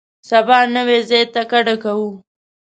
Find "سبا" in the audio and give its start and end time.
0.29-0.57